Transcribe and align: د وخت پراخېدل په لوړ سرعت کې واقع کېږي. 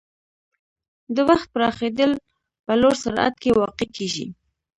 د 1.15 1.17
وخت 1.29 1.47
پراخېدل 1.55 2.11
په 2.65 2.73
لوړ 2.81 2.93
سرعت 3.03 3.35
کې 3.41 3.51
واقع 3.61 3.87
کېږي. 3.97 4.25